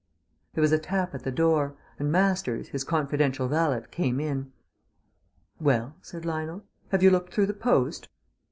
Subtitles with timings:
[0.55, 4.51] There was a tap at the door, and Masters, his confidential valet, came in.
[5.59, 8.09] "Well," said Lionel, "have you looked through the post?"